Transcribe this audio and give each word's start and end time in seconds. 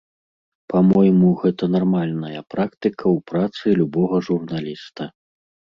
Па-мойму, 0.71 1.29
гэта 1.43 1.63
нармальная 1.75 2.41
практыка 2.55 3.01
ў 3.15 3.29
працы 3.29 3.79
любога 3.83 4.15
журналіста. 4.31 5.03